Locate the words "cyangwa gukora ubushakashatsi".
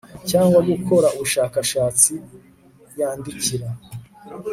0.29-2.13